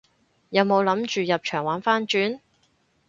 [0.49, 2.39] 有冇諗住入場玩番轉？